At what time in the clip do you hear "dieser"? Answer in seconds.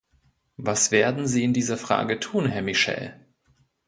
1.53-1.77